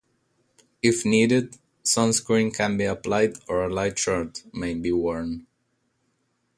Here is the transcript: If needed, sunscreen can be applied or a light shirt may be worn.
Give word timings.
If 0.81 1.05
needed, 1.05 1.59
sunscreen 1.85 2.51
can 2.51 2.75
be 2.75 2.85
applied 2.85 3.33
or 3.47 3.63
a 3.65 3.71
light 3.71 3.99
shirt 3.99 4.41
may 4.51 4.73
be 4.73 4.91
worn. 4.91 5.45